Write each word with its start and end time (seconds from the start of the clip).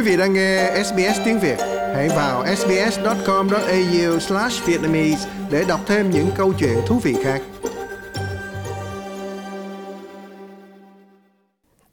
Quý 0.00 0.06
vị 0.06 0.16
đang 0.16 0.32
nghe 0.32 0.82
SBS 0.84 1.20
tiếng 1.24 1.40
Việt, 1.40 1.56
hãy 1.94 2.08
vào 2.08 2.46
sbs.com.au/vietnamese 2.56 5.28
để 5.50 5.64
đọc 5.68 5.80
thêm 5.86 6.10
những 6.10 6.26
câu 6.36 6.52
chuyện 6.58 6.78
thú 6.86 6.98
vị 6.98 7.14
khác. 7.24 7.42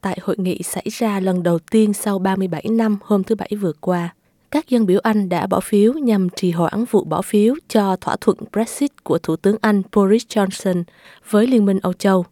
Tại 0.01 0.17
hội 0.21 0.35
nghị 0.39 0.63
xảy 0.63 0.85
ra 0.91 1.19
lần 1.19 1.43
đầu 1.43 1.59
tiên 1.71 1.93
sau 1.93 2.19
37 2.19 2.65
năm 2.71 2.97
hôm 3.01 3.23
thứ 3.23 3.35
Bảy 3.35 3.49
vừa 3.61 3.73
qua, 3.81 4.13
các 4.51 4.69
dân 4.69 4.85
biểu 4.85 4.99
Anh 5.03 5.29
đã 5.29 5.47
bỏ 5.47 5.59
phiếu 5.59 5.93
nhằm 5.93 6.29
trì 6.29 6.51
hoãn 6.51 6.85
vụ 6.91 7.03
bỏ 7.03 7.21
phiếu 7.21 7.55
cho 7.69 7.95
thỏa 7.95 8.15
thuận 8.21 8.37
Brexit 8.51 9.03
của 9.03 9.17
Thủ 9.17 9.35
tướng 9.35 9.55
Anh 9.61 9.81
Boris 9.95 10.23
Johnson 10.27 10.83
với 11.29 11.47
Liên 11.47 11.65
minh 11.65 11.79
Âu 11.81 11.93
Châu. 11.93 12.25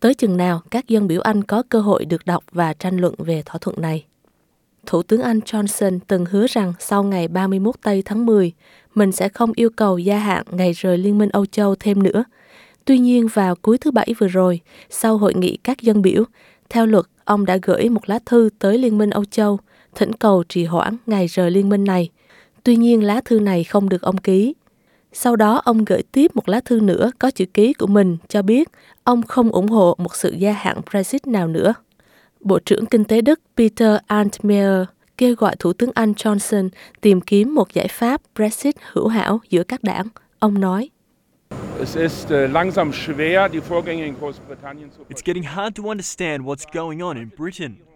Tới 0.00 0.14
chừng 0.14 0.36
nào 0.36 0.62
các 0.70 0.88
dân 0.88 1.06
biểu 1.06 1.20
Anh 1.20 1.44
có 1.44 1.62
cơ 1.68 1.80
hội 1.80 2.04
được 2.04 2.26
đọc 2.26 2.44
và 2.52 2.74
tranh 2.74 2.96
luận 2.96 3.14
về 3.18 3.42
thỏa 3.46 3.58
thuận 3.58 3.80
này. 3.80 4.04
Thủ 4.86 5.02
tướng 5.02 5.20
Anh 5.20 5.38
Johnson 5.38 5.98
từng 6.06 6.24
hứa 6.24 6.46
rằng 6.46 6.72
sau 6.78 7.02
ngày 7.02 7.28
31 7.28 7.74
tây 7.82 8.02
tháng 8.04 8.26
10, 8.26 8.52
mình 8.94 9.12
sẽ 9.12 9.28
không 9.28 9.52
yêu 9.54 9.70
cầu 9.76 9.98
gia 9.98 10.18
hạn 10.18 10.44
ngày 10.50 10.72
rời 10.72 10.98
Liên 10.98 11.18
minh 11.18 11.28
Âu 11.32 11.46
Châu 11.46 11.74
thêm 11.74 12.02
nữa. 12.02 12.24
Tuy 12.84 12.98
nhiên 12.98 13.28
vào 13.34 13.54
cuối 13.54 13.78
thứ 13.78 13.90
Bảy 13.90 14.14
vừa 14.18 14.28
rồi, 14.28 14.60
sau 14.90 15.16
hội 15.18 15.34
nghị 15.34 15.56
các 15.56 15.80
dân 15.80 16.02
biểu, 16.02 16.24
theo 16.68 16.86
luật, 16.86 17.04
ông 17.24 17.46
đã 17.46 17.58
gửi 17.62 17.88
một 17.88 18.08
lá 18.08 18.18
thư 18.26 18.50
tới 18.58 18.78
Liên 18.78 18.98
minh 18.98 19.10
Âu 19.10 19.24
Châu, 19.24 19.58
thỉnh 19.94 20.12
cầu 20.12 20.44
trì 20.48 20.64
hoãn 20.64 20.96
ngày 21.06 21.26
rời 21.26 21.50
liên 21.50 21.68
minh 21.68 21.84
này. 21.84 22.10
Tuy 22.64 22.76
nhiên 22.76 23.04
lá 23.04 23.20
thư 23.24 23.40
này 23.40 23.64
không 23.64 23.88
được 23.88 24.02
ông 24.02 24.16
ký. 24.16 24.54
Sau 25.12 25.36
đó 25.36 25.60
ông 25.64 25.84
gửi 25.84 26.02
tiếp 26.12 26.36
một 26.36 26.48
lá 26.48 26.60
thư 26.64 26.80
nữa 26.80 27.10
có 27.18 27.30
chữ 27.30 27.44
ký 27.54 27.72
của 27.72 27.86
mình 27.86 28.16
cho 28.28 28.42
biết 28.42 28.68
ông 29.04 29.22
không 29.22 29.52
ủng 29.52 29.68
hộ 29.68 29.94
một 29.98 30.16
sự 30.16 30.30
gia 30.30 30.52
hạn 30.52 30.80
Brexit 30.90 31.26
nào 31.26 31.48
nữa. 31.48 31.74
Bộ 32.40 32.58
trưởng 32.58 32.86
Kinh 32.86 33.04
tế 33.04 33.20
Đức 33.20 33.40
Peter 33.56 33.96
Altmaier 34.06 34.84
kêu 35.18 35.34
gọi 35.34 35.56
Thủ 35.58 35.72
tướng 35.72 35.90
Anh 35.94 36.12
Johnson 36.12 36.68
tìm 37.00 37.20
kiếm 37.20 37.54
một 37.54 37.72
giải 37.72 37.88
pháp 37.88 38.20
Brexit 38.34 38.74
hữu 38.92 39.08
hảo 39.08 39.40
giữa 39.50 39.62
các 39.62 39.82
đảng. 39.82 40.06
Ông 40.38 40.60
nói, 40.60 40.90
It's 45.08 45.22
getting 45.24 45.42
hard 45.42 45.76
to 45.76 45.84
understand 45.88 46.42
what's 46.42 46.64
going 46.72 47.00
on 47.00 47.16
in 47.16 47.28
Britain. 47.38 47.89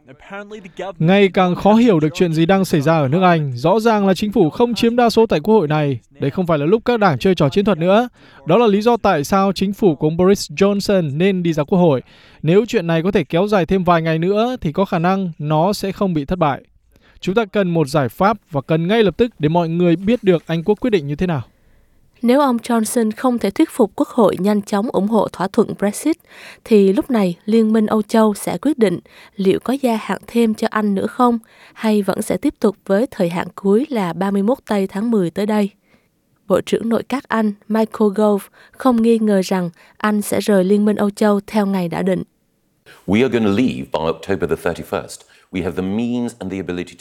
Ngày 0.99 1.29
càng 1.29 1.55
khó 1.55 1.75
hiểu 1.75 2.01
được 2.01 2.09
chuyện 2.15 2.33
gì 2.33 2.47
đang 2.47 2.65
xảy 2.65 2.81
ra 2.81 2.99
ở 2.99 3.09
nước 3.09 3.23
Anh. 3.23 3.53
Rõ 3.57 3.81
ràng 3.81 4.07
là 4.07 4.15
chính 4.15 4.33
phủ 4.33 4.51
không 4.51 4.75
chiếm 4.75 4.97
đa 4.97 5.11
số 5.11 5.27
tại 5.27 5.41
quốc 5.41 5.55
hội 5.55 5.69
này. 5.69 6.01
Đây 6.11 6.31
không 6.31 6.47
phải 6.47 6.59
là 6.59 6.67
lúc 6.67 6.83
các 6.85 7.01
đảng 7.01 7.19
chơi 7.19 7.35
trò 7.35 7.49
chiến 7.49 7.65
thuật 7.65 7.79
nữa. 7.79 8.09
Đó 8.47 8.57
là 8.57 8.67
lý 8.67 8.83
do 8.83 8.97
tại 8.97 9.25
sao 9.25 9.53
chính 9.53 9.73
phủ 9.73 9.95
của 9.95 10.07
ông 10.07 10.17
Boris 10.17 10.51
Johnson 10.51 11.17
nên 11.17 11.43
đi 11.43 11.53
ra 11.53 11.65
quốc 11.65 11.79
hội. 11.79 12.03
Nếu 12.43 12.65
chuyện 12.69 12.87
này 12.87 13.03
có 13.03 13.11
thể 13.11 13.25
kéo 13.25 13.47
dài 13.47 13.67
thêm 13.67 13.85
vài 13.85 14.03
ngày 14.03 14.19
nữa 14.19 14.57
thì 14.61 14.73
có 14.73 14.85
khả 14.85 14.99
năng 14.99 15.33
nó 15.39 15.73
sẽ 15.73 15.93
không 15.93 16.15
bị 16.15 16.25
thất 16.25 16.39
bại. 16.39 16.63
Chúng 17.21 17.35
ta 17.35 17.45
cần 17.45 17.71
một 17.71 17.89
giải 17.89 18.09
pháp 18.09 18.37
và 18.51 18.61
cần 18.61 18.89
ngay 18.89 19.03
lập 19.03 19.17
tức 19.17 19.33
để 19.39 19.49
mọi 19.49 19.69
người 19.69 19.97
biết 19.97 20.25
được 20.25 20.43
Anh 20.47 20.65
quốc 20.65 20.81
quyết 20.81 20.91
định 20.91 21.07
như 21.07 21.17
thế 21.17 21.27
nào. 21.27 21.43
Nếu 22.23 22.41
ông 22.41 22.57
Johnson 22.57 23.11
không 23.17 23.39
thể 23.39 23.51
thuyết 23.51 23.71
phục 23.71 23.93
Quốc 23.97 24.09
hội 24.09 24.37
nhanh 24.39 24.63
chóng 24.63 24.91
ủng 24.91 25.09
hộ 25.09 25.29
thỏa 25.29 25.49
thuận 25.49 25.69
Brexit, 25.79 26.17
thì 26.65 26.93
lúc 26.93 27.11
này 27.11 27.37
Liên 27.45 27.73
minh 27.73 27.87
Âu 27.87 28.03
Châu 28.03 28.35
sẽ 28.35 28.59
quyết 28.59 28.79
định 28.79 28.99
liệu 29.37 29.59
có 29.65 29.73
gia 29.73 29.97
hạn 29.97 30.21
thêm 30.27 30.55
cho 30.55 30.69
Anh 30.71 30.95
nữa 30.95 31.07
không, 31.07 31.39
hay 31.73 32.03
vẫn 32.03 32.23
sẽ 32.23 32.37
tiếp 32.37 32.55
tục 32.61 32.77
với 32.87 33.07
thời 33.11 33.29
hạn 33.29 33.49
cuối 33.55 33.87
là 33.91 34.13
31 34.13 34.59
tây 34.69 34.87
tháng 34.87 35.11
10 35.11 35.31
tới 35.31 35.47
đây. 35.47 35.71
Bộ 36.47 36.61
trưởng 36.61 36.89
nội 36.89 37.03
các 37.09 37.29
Anh 37.29 37.53
Michael 37.69 38.11
Gove 38.15 38.47
không 38.73 39.03
nghi 39.03 39.19
ngờ 39.19 39.41
rằng 39.45 39.71
Anh 39.97 40.23
sẽ 40.23 40.41
rời 40.41 40.65
Liên 40.65 40.85
minh 40.85 40.97
Âu 40.97 41.11
Châu 41.11 41.41
theo 41.47 41.67
ngày 41.67 41.89
đã 41.89 42.03
định. 42.03 42.23
We 43.07 43.23
are 43.23 43.39
going 43.39 43.45
to 43.45 43.63
leave 43.63 43.87
by 43.93 44.01
October 44.07 44.51
the 44.51 44.73
31st. 44.73 45.34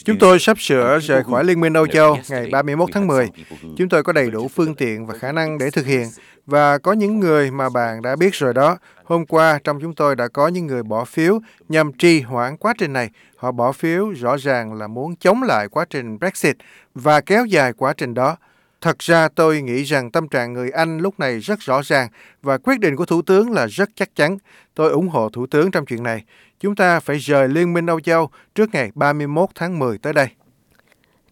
Chúng 0.04 0.20
tôi 0.20 0.40
sắp 0.40 0.60
sửa 0.60 1.00
rời 1.00 1.24
khỏi 1.24 1.44
Liên 1.44 1.60
minh 1.60 1.74
Âu 1.74 1.88
Châu 1.88 2.18
ngày 2.30 2.50
31 2.52 2.90
tháng 2.94 3.08
10. 3.08 3.30
Chúng 3.78 3.90
tôi 3.90 4.04
có 4.04 4.14
đầy 4.14 4.32
đủ 4.32 4.48
phương 4.48 4.76
tiện 4.76 5.06
và 5.06 5.14
khả 5.18 5.32
năng 5.32 5.58
để 5.58 5.72
thực 5.72 5.86
hiện. 5.86 6.08
Và 6.46 6.78
có 6.78 6.94
những 6.94 7.20
người 7.20 7.52
mà 7.52 7.70
bạn 7.70 8.02
đã 8.02 8.16
biết 8.16 8.36
rồi 8.36 8.54
đó. 8.54 8.78
Hôm 9.04 9.26
qua, 9.26 9.60
trong 9.64 9.80
chúng 9.82 9.96
tôi 9.96 10.16
đã 10.16 10.28
có 10.28 10.48
những 10.48 10.68
người 10.68 10.84
bỏ 10.84 11.06
phiếu 11.06 11.40
nhằm 11.70 11.94
trì 11.94 12.22
hoãn 12.22 12.58
quá 12.58 12.74
trình 12.78 12.94
này. 12.94 13.10
Họ 13.36 13.52
bỏ 13.52 13.72
phiếu 13.72 14.10
rõ 14.10 14.38
ràng 14.38 14.74
là 14.74 14.88
muốn 14.88 15.16
chống 15.16 15.44
lại 15.44 15.68
quá 15.68 15.86
trình 15.90 16.20
Brexit 16.20 16.58
và 16.96 17.22
kéo 17.22 17.46
dài 17.46 17.74
quá 17.74 17.94
trình 17.98 18.14
đó. 18.14 18.38
Thật 18.82 19.00
ra 19.00 19.28
tôi 19.36 19.62
nghĩ 19.62 19.84
rằng 19.84 20.12
tâm 20.12 20.28
trạng 20.28 20.54
người 20.54 20.70
Anh 20.70 20.98
lúc 20.98 21.20
này 21.20 21.40
rất 21.40 21.60
rõ 21.60 21.82
ràng 21.84 22.08
và 22.42 22.58
quyết 22.58 22.80
định 22.80 22.96
của 22.96 23.06
Thủ 23.06 23.22
tướng 23.22 23.52
là 23.52 23.68
rất 23.68 23.90
chắc 23.96 24.10
chắn. 24.16 24.38
Tôi 24.76 24.92
ủng 24.92 25.08
hộ 25.08 25.30
Thủ 25.30 25.48
tướng 25.48 25.72
trong 25.72 25.86
chuyện 25.86 26.04
này. 26.04 26.24
Chúng 26.64 26.76
ta 26.76 27.00
phải 27.00 27.18
rời 27.18 27.48
Liên 27.48 27.74
minh 27.74 27.86
Âu 27.86 28.00
Châu 28.00 28.30
trước 28.56 28.70
ngày 28.74 28.92
31 28.96 29.50
tháng 29.56 29.80
10 29.80 29.98
tới 29.98 30.14
đây. 30.14 30.28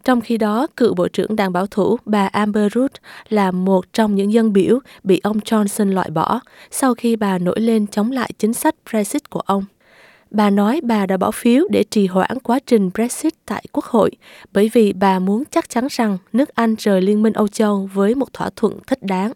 Trong 0.04 0.22
khi 0.22 0.38
đó, 0.38 0.68
cựu 0.78 0.94
Bộ 0.94 1.08
trưởng 1.08 1.36
Đảng 1.36 1.54
Bảo 1.54 1.68
thủ 1.68 1.98
bà 2.06 2.28
Amber 2.28 2.74
Rudd 2.74 2.96
là 3.30 3.52
một 3.52 3.94
trong 3.94 4.16
những 4.16 4.34
dân 4.34 4.54
biểu 4.54 4.80
bị 5.04 5.20
ông 5.24 5.38
Johnson 5.38 5.94
loại 5.94 6.10
bỏ 6.10 6.40
sau 6.72 6.94
khi 6.94 7.16
bà 7.16 7.38
nổi 7.38 7.60
lên 7.60 7.88
chống 7.88 8.12
lại 8.12 8.32
chính 8.38 8.54
sách 8.54 8.76
Brexit 8.92 9.30
của 9.30 9.40
ông. 9.40 9.66
Bà 10.32 10.50
nói 10.50 10.82
bà 10.84 11.06
đã 11.06 11.18
bỏ 11.18 11.32
phiếu 11.32 11.64
để 11.70 11.84
trì 11.84 12.08
hoãn 12.08 12.40
quá 12.40 12.60
trình 12.66 12.90
Brexit 12.94 13.34
tại 13.46 13.66
Quốc 13.72 13.86
hội 13.86 14.12
bởi 14.52 14.70
vì 14.74 14.94
bà 14.94 15.20
muốn 15.20 15.44
chắc 15.52 15.70
chắn 15.70 15.88
rằng 15.90 16.18
nước 16.34 16.50
Anh 16.50 16.76
rời 16.76 17.02
Liên 17.02 17.24
minh 17.24 17.34
Âu 17.34 17.48
Châu 17.48 17.90
với 17.94 18.16
một 18.16 18.34
thỏa 18.34 18.50
thuận 18.56 18.80
thích 18.88 19.04
đáng. 19.04 19.32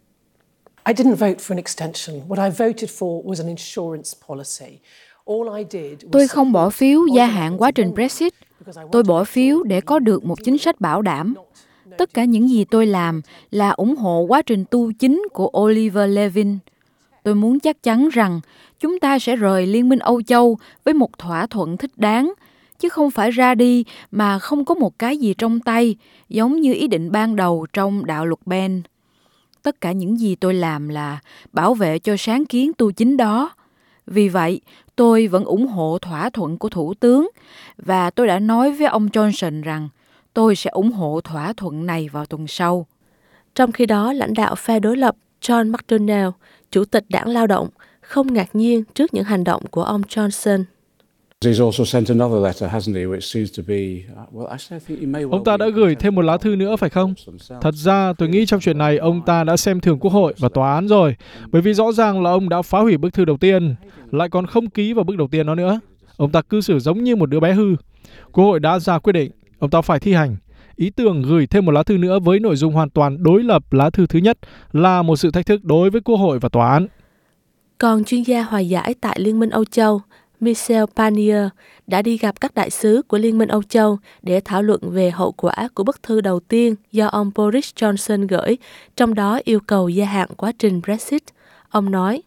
I 0.87 0.93
didn't 0.93 1.15
vote 1.15 1.39
for 1.39 1.53
an 1.53 1.57
extension. 1.57 2.21
What 2.27 2.45
I 2.45 2.49
voted 2.49 2.89
for 2.89 3.23
was 3.23 3.43
an 3.43 3.47
insurance 3.47 4.09
policy. 4.27 4.79
Tôi 6.11 6.27
không 6.27 6.51
bỏ 6.51 6.69
phiếu 6.69 7.05
gia 7.15 7.25
hạn 7.25 7.61
quá 7.61 7.71
trình 7.71 7.93
Brexit. 7.93 8.33
Tôi 8.91 9.03
bỏ 9.03 9.23
phiếu 9.23 9.63
để 9.63 9.81
có 9.81 9.99
được 9.99 10.25
một 10.25 10.43
chính 10.43 10.57
sách 10.57 10.81
bảo 10.81 11.01
đảm. 11.01 11.33
Tất 11.97 12.13
cả 12.13 12.23
những 12.23 12.49
gì 12.49 12.65
tôi 12.65 12.85
làm 12.85 13.21
là 13.51 13.69
ủng 13.69 13.95
hộ 13.95 14.19
quá 14.21 14.41
trình 14.41 14.65
tu 14.71 14.91
chính 14.91 15.23
của 15.33 15.51
Oliver 15.59 16.09
Levin. 16.15 16.57
Tôi 17.23 17.35
muốn 17.35 17.59
chắc 17.59 17.83
chắn 17.83 18.09
rằng 18.09 18.41
chúng 18.79 18.99
ta 18.99 19.19
sẽ 19.19 19.35
rời 19.35 19.65
Liên 19.65 19.89
minh 19.89 19.99
Âu 19.99 20.21
Châu 20.21 20.57
với 20.83 20.93
một 20.93 21.17
thỏa 21.17 21.47
thuận 21.47 21.77
thích 21.77 21.91
đáng, 21.95 22.33
chứ 22.79 22.89
không 22.89 23.11
phải 23.11 23.31
ra 23.31 23.55
đi 23.55 23.83
mà 24.11 24.39
không 24.39 24.65
có 24.65 24.75
một 24.75 24.99
cái 24.99 25.17
gì 25.17 25.33
trong 25.33 25.59
tay, 25.59 25.95
giống 26.29 26.61
như 26.61 26.73
ý 26.73 26.87
định 26.87 27.11
ban 27.11 27.35
đầu 27.35 27.65
trong 27.73 28.05
đạo 28.05 28.25
luật 28.25 28.39
Ben. 28.45 28.81
Tất 29.63 29.81
cả 29.81 29.91
những 29.91 30.19
gì 30.19 30.35
tôi 30.35 30.53
làm 30.53 30.89
là 30.89 31.19
bảo 31.53 31.73
vệ 31.73 31.99
cho 31.99 32.17
sáng 32.17 32.45
kiến 32.45 32.71
tu 32.73 32.91
chính 32.91 33.17
đó. 33.17 33.51
Vì 34.07 34.29
vậy, 34.29 34.61
tôi 34.95 35.27
vẫn 35.27 35.45
ủng 35.45 35.67
hộ 35.67 35.97
thỏa 36.01 36.29
thuận 36.29 36.57
của 36.57 36.69
Thủ 36.69 36.93
tướng 36.93 37.29
và 37.77 38.09
tôi 38.09 38.27
đã 38.27 38.39
nói 38.39 38.71
với 38.71 38.87
ông 38.87 39.07
Johnson 39.07 39.61
rằng 39.61 39.89
tôi 40.33 40.55
sẽ 40.55 40.69
ủng 40.69 40.91
hộ 40.91 41.21
thỏa 41.23 41.53
thuận 41.53 41.85
này 41.85 42.09
vào 42.11 42.25
tuần 42.25 42.47
sau. 42.47 42.85
Trong 43.55 43.71
khi 43.71 43.85
đó, 43.85 44.13
lãnh 44.13 44.33
đạo 44.33 44.55
phe 44.55 44.79
đối 44.79 44.97
lập 44.97 45.15
John 45.41 45.71
McDonnell, 45.71 46.29
chủ 46.71 46.85
tịch 46.85 47.05
đảng 47.09 47.27
lao 47.27 47.47
động, 47.47 47.69
không 48.01 48.33
ngạc 48.33 48.55
nhiên 48.55 48.83
trước 48.93 49.13
những 49.13 49.23
hành 49.23 49.43
động 49.43 49.63
của 49.71 49.83
ông 49.83 50.01
Johnson. 50.01 50.63
Ông 55.31 55.43
ta 55.45 55.57
đã 55.57 55.69
gửi 55.69 55.95
thêm 55.95 56.15
một 56.15 56.21
lá 56.21 56.37
thư 56.37 56.55
nữa 56.55 56.75
phải 56.75 56.89
không? 56.89 57.13
Thật 57.61 57.73
ra 57.73 58.13
tôi 58.13 58.29
nghĩ 58.29 58.45
trong 58.45 58.59
chuyện 58.59 58.77
này 58.77 58.97
ông 58.97 59.21
ta 59.25 59.43
đã 59.43 59.57
xem 59.57 59.79
thường 59.79 59.99
quốc 59.99 60.11
hội 60.11 60.33
và 60.39 60.49
tòa 60.49 60.73
án 60.75 60.87
rồi, 60.87 61.15
bởi 61.51 61.61
vì 61.61 61.73
rõ 61.73 61.91
ràng 61.91 62.23
là 62.23 62.31
ông 62.31 62.49
đã 62.49 62.61
phá 62.61 62.79
hủy 62.79 62.97
bức 62.97 63.13
thư 63.13 63.25
đầu 63.25 63.37
tiên, 63.37 63.75
lại 64.11 64.29
còn 64.29 64.47
không 64.47 64.69
ký 64.69 64.93
vào 64.93 65.03
bức 65.03 65.17
đầu 65.17 65.27
tiên 65.27 65.47
đó 65.47 65.55
nữa. 65.55 65.79
Ông 66.17 66.31
ta 66.31 66.41
cư 66.41 66.61
xử 66.61 66.79
giống 66.79 67.03
như 67.03 67.15
một 67.15 67.25
đứa 67.25 67.39
bé 67.39 67.53
hư. 67.53 67.75
Quốc 68.31 68.45
hội 68.45 68.59
đã 68.59 68.79
ra 68.79 68.99
quyết 68.99 69.13
định, 69.13 69.31
ông 69.59 69.69
ta 69.69 69.81
phải 69.81 69.99
thi 69.99 70.13
hành. 70.13 70.35
Ý 70.75 70.89
tưởng 70.89 71.21
gửi 71.21 71.47
thêm 71.47 71.65
một 71.65 71.71
lá 71.71 71.83
thư 71.83 71.97
nữa 71.97 72.19
với 72.19 72.39
nội 72.39 72.55
dung 72.55 72.73
hoàn 72.73 72.89
toàn 72.89 73.23
đối 73.23 73.43
lập 73.43 73.73
lá 73.73 73.89
thư 73.89 74.07
thứ 74.07 74.19
nhất 74.19 74.37
là 74.73 75.01
một 75.01 75.15
sự 75.15 75.31
thách 75.31 75.45
thức 75.45 75.63
đối 75.63 75.89
với 75.89 76.01
quốc 76.01 76.17
hội 76.17 76.39
và 76.39 76.49
tòa 76.49 76.71
án. 76.71 76.87
Còn 77.77 78.03
chuyên 78.03 78.23
gia 78.23 78.41
hòa 78.41 78.59
giải 78.59 78.95
tại 79.01 79.19
Liên 79.19 79.39
minh 79.39 79.49
Âu 79.49 79.65
Châu 79.65 80.01
Michel 80.45 80.83
Barnier 80.95 81.47
đã 81.87 82.01
đi 82.01 82.17
gặp 82.17 82.41
các 82.41 82.55
đại 82.55 82.69
sứ 82.69 83.01
của 83.07 83.17
Liên 83.17 83.37
minh 83.37 83.49
Âu 83.49 83.63
Châu 83.63 83.97
để 84.21 84.41
thảo 84.45 84.61
luận 84.61 84.81
về 84.83 85.11
hậu 85.11 85.31
quả 85.31 85.53
của 85.73 85.83
bức 85.83 86.03
thư 86.03 86.21
đầu 86.21 86.39
tiên 86.39 86.75
do 86.91 87.07
ông 87.07 87.31
Boris 87.35 87.71
Johnson 87.75 88.27
gửi, 88.27 88.57
trong 88.95 89.13
đó 89.13 89.39
yêu 89.43 89.59
cầu 89.59 89.89
gia 89.89 90.05
hạn 90.05 90.29
quá 90.37 90.51
trình 90.59 90.81
Brexit. 90.81 91.23
Ông 91.69 91.91
nói, 91.91 92.21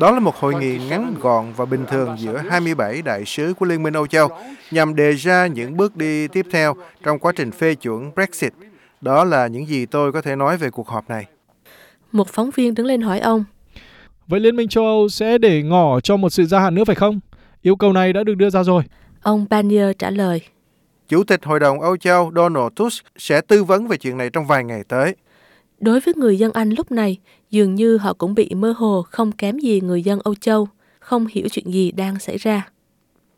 đó 0.00 0.10
là 0.10 0.20
một 0.20 0.36
hội 0.36 0.54
nghị 0.54 0.78
ngắn 0.90 1.14
gọn 1.20 1.52
và 1.56 1.64
bình 1.64 1.84
thường 1.90 2.16
giữa 2.18 2.42
27 2.50 3.02
đại 3.02 3.24
sứ 3.24 3.54
của 3.58 3.66
Liên 3.66 3.82
minh 3.82 3.94
Âu 3.94 4.06
Châu 4.06 4.28
nhằm 4.70 4.96
đề 4.96 5.12
ra 5.12 5.46
những 5.46 5.76
bước 5.76 5.96
đi 5.96 6.28
tiếp 6.28 6.46
theo 6.50 6.74
trong 7.02 7.18
quá 7.18 7.32
trình 7.36 7.50
phê 7.50 7.74
chuẩn 7.74 8.10
Brexit. 8.14 8.52
Đó 9.00 9.24
là 9.24 9.46
những 9.46 9.66
gì 9.66 9.86
tôi 9.86 10.12
có 10.12 10.22
thể 10.22 10.36
nói 10.36 10.56
về 10.56 10.70
cuộc 10.70 10.88
họp 10.88 11.08
này. 11.08 11.26
Một 12.12 12.28
phóng 12.28 12.50
viên 12.54 12.74
đứng 12.74 12.86
lên 12.86 13.00
hỏi 13.00 13.20
ông, 13.20 13.44
Vậy 14.28 14.40
Liên 14.40 14.56
minh 14.56 14.68
châu 14.68 14.84
Âu 14.84 15.08
sẽ 15.08 15.38
để 15.38 15.62
ngỏ 15.62 16.00
cho 16.00 16.16
một 16.16 16.30
sự 16.30 16.44
gia 16.44 16.60
hạn 16.60 16.74
nữa 16.74 16.84
phải 16.84 16.96
không? 16.96 17.20
Yêu 17.62 17.76
cầu 17.76 17.92
này 17.92 18.12
đã 18.12 18.24
được 18.24 18.34
đưa 18.34 18.50
ra 18.50 18.62
rồi. 18.62 18.82
Ông 19.22 19.46
Barnier 19.50 19.86
trả 19.98 20.10
lời. 20.10 20.40
Chủ 21.08 21.24
tịch 21.24 21.44
Hội 21.44 21.60
đồng 21.60 21.80
Âu 21.80 21.96
Châu 21.96 22.32
Donald 22.36 22.72
Tusk 22.76 23.04
sẽ 23.18 23.40
tư 23.40 23.64
vấn 23.64 23.88
về 23.88 23.96
chuyện 23.96 24.16
này 24.16 24.30
trong 24.30 24.46
vài 24.46 24.64
ngày 24.64 24.82
tới. 24.88 25.16
Đối 25.80 26.00
với 26.00 26.14
người 26.14 26.38
dân 26.38 26.52
Anh 26.52 26.70
lúc 26.70 26.92
này, 26.92 27.18
dường 27.50 27.74
như 27.74 27.96
họ 27.96 28.12
cũng 28.12 28.34
bị 28.34 28.50
mơ 28.56 28.74
hồ 28.76 29.02
không 29.02 29.32
kém 29.32 29.58
gì 29.58 29.80
người 29.80 30.02
dân 30.02 30.18
Âu 30.24 30.34
Châu, 30.34 30.68
không 31.00 31.26
hiểu 31.30 31.46
chuyện 31.50 31.72
gì 31.72 31.92
đang 31.92 32.18
xảy 32.18 32.36
ra. 32.36 32.68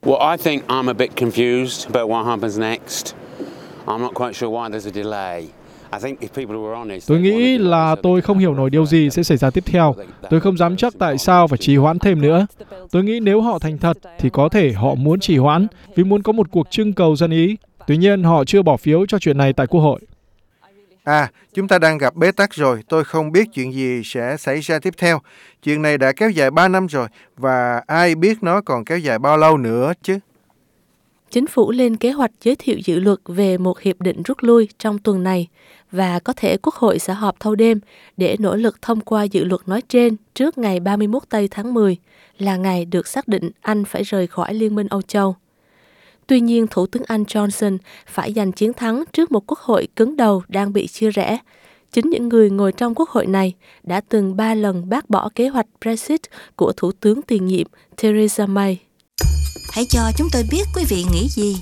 Well, 0.03 0.31
I 0.31 0.37
think 0.45 0.67
I'm 0.67 0.89
a 0.89 0.93
bit 0.93 1.11
confused 1.17 1.91
about 1.93 2.11
what 2.11 2.25
happens 2.25 2.59
next. 2.59 3.15
I'm 3.87 4.01
not 4.01 4.15
quite 4.15 4.33
sure 4.33 4.53
why 4.53 4.71
there's 4.71 4.89
a 4.89 4.93
delay. 4.95 5.49
Tôi 7.07 7.21
nghĩ 7.21 7.59
là 7.59 7.97
tôi 8.03 8.21
không 8.21 8.39
hiểu 8.39 8.55
nổi 8.55 8.71
điều 8.71 8.87
gì 8.87 9.11
sẽ 9.11 9.23
xảy 9.23 9.37
ra 9.37 9.51
tiếp 9.51 9.65
theo. 9.67 9.95
Tôi 10.31 10.41
không 10.41 10.57
dám 10.57 10.77
chắc 10.77 10.93
tại 10.99 11.19
sao 11.19 11.49
phải 11.49 11.59
trì 11.59 11.77
hoãn 11.77 11.99
thêm 11.99 12.21
nữa. 12.21 12.47
Tôi 12.91 13.05
nghĩ 13.05 13.21
nếu 13.21 13.41
họ 13.41 13.59
thành 13.59 13.79
thật 13.79 13.99
thì 14.19 14.31
có 14.31 14.49
thể 14.49 14.73
họ 14.73 14.95
muốn 14.95 15.21
trì 15.21 15.37
hoãn 15.37 15.67
vì 15.95 16.05
muốn 16.05 16.23
có 16.23 16.33
một 16.33 16.51
cuộc 16.51 16.71
trưng 16.71 16.93
cầu 16.93 17.17
dân 17.17 17.31
ý. 17.31 17.57
Tuy 17.87 17.97
nhiên 17.97 18.23
họ 18.23 18.45
chưa 18.45 18.63
bỏ 18.63 18.77
phiếu 18.77 19.07
cho 19.07 19.19
chuyện 19.19 19.39
này 19.39 19.53
tại 19.53 19.67
Quốc 19.67 19.81
hội. 19.81 20.01
À, 21.05 21.31
chúng 21.55 21.69
ta 21.69 21.79
đang 21.79 21.99
gặp 21.99 22.17
bế 22.17 22.33
tắc 22.33 22.55
rồi, 22.55 22.83
tôi 22.89 23.05
không 23.05 23.33
biết 23.33 23.49
chuyện 23.55 23.73
gì 23.73 24.03
sẽ 24.05 24.37
xảy 24.37 24.61
ra 24.61 24.79
tiếp 24.79 24.95
theo. 24.99 25.21
Chuyện 25.63 25.83
này 25.83 25.99
đã 25.99 26.13
kéo 26.13 26.31
dài 26.31 26.51
3 26.51 26.69
năm 26.69 26.87
rồi, 26.87 27.09
và 27.37 27.83
ai 27.87 28.15
biết 28.15 28.43
nó 28.43 28.61
còn 28.61 28.85
kéo 28.85 28.99
dài 28.99 29.19
bao 29.19 29.37
lâu 29.37 29.57
nữa 29.57 29.93
chứ? 30.03 30.19
Chính 31.31 31.47
phủ 31.47 31.71
lên 31.71 31.97
kế 31.97 32.11
hoạch 32.11 32.31
giới 32.43 32.57
thiệu 32.57 32.79
dự 32.85 33.01
luật 33.01 33.19
về 33.27 33.59
một 33.59 33.81
hiệp 33.81 34.01
định 34.01 34.23
rút 34.23 34.39
lui 34.41 34.69
trong 34.79 34.99
tuần 34.99 35.23
này 35.23 35.49
và 35.93 36.19
có 36.19 36.33
thể 36.33 36.57
Quốc 36.57 36.75
hội 36.75 36.99
sẽ 36.99 37.15
họp 37.15 37.41
thâu 37.41 37.55
đêm 37.55 37.81
để 38.17 38.37
nỗ 38.39 38.57
lực 38.57 38.83
thông 38.83 39.01
qua 39.01 39.25
dự 39.25 39.45
luật 39.45 39.61
nói 39.67 39.83
trên 39.89 40.17
trước 40.35 40.59
ngày 40.59 40.81
31 40.81 41.23
tây 41.29 41.49
tháng 41.51 41.75
10, 41.75 41.97
là 42.39 42.57
ngày 42.57 42.85
được 42.85 43.07
xác 43.07 43.29
định 43.29 43.51
Anh 43.61 43.85
phải 43.85 44.03
rời 44.03 44.27
khỏi 44.27 44.55
Liên 44.55 44.75
minh 44.75 44.87
Âu 44.91 45.03
Châu. 45.03 45.37
Tuy 46.27 46.41
nhiên, 46.41 46.67
Thủ 46.67 46.87
tướng 46.87 47.03
Anh 47.07 47.23
Johnson 47.23 47.79
phải 48.07 48.33
giành 48.33 48.53
chiến 48.53 48.73
thắng 48.73 49.05
trước 49.13 49.33
một 49.33 49.43
quốc 49.47 49.59
hội 49.59 49.89
cứng 49.97 50.17
đầu 50.17 50.43
đang 50.49 50.73
bị 50.73 50.87
chia 50.87 51.11
rẽ. 51.11 51.39
Chính 51.93 52.11
những 52.11 52.29
người 52.29 52.51
ngồi 52.51 52.73
trong 52.73 52.95
quốc 52.95 53.09
hội 53.09 53.27
này 53.27 53.55
đã 53.83 54.01
từng 54.01 54.37
ba 54.37 54.55
lần 54.55 54.89
bác 54.89 55.11
bỏ 55.11 55.29
kế 55.35 55.49
hoạch 55.49 55.67
Brexit 55.81 56.21
của 56.57 56.73
Thủ 56.77 56.93
tướng 56.93 57.23
tiền 57.23 57.47
nhiệm 57.47 57.67
Theresa 57.97 58.47
May. 58.47 58.81
Hãy 59.71 59.85
cho 59.85 60.13
chúng 60.17 60.31
tôi 60.31 60.43
biết 60.43 60.69
quý 60.75 60.85
vị 60.85 61.05
nghĩ 61.11 61.29
gì. 61.29 61.57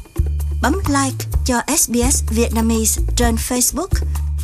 Bấm 0.63 0.75
like 0.89 1.27
cho 1.45 1.61
SBS 1.79 2.23
Vietnamese 2.31 3.03
trên 3.17 3.35
Facebook 3.35 3.89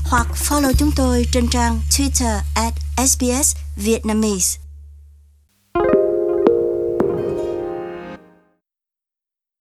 hoặc 0.05 0.27
follow 0.49 0.73
chúng 0.79 0.91
tôi 0.97 1.27
trên 1.33 1.49
trang 1.49 1.81
Twitter 1.91 2.39
at 2.55 2.75
SBS 2.97 3.57
Vietnamese. 3.77 4.64